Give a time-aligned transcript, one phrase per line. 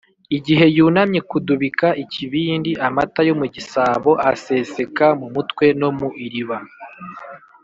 [0.37, 6.57] igihe yunamye kudubika ikibindi, amata yo mu gisabo aseseka mu mutwe no mu iriba.